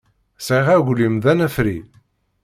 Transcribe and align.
Sɛiɣ 0.45 0.67
aglim 0.75 1.15
d 1.23 1.25
anafri. 1.31 1.77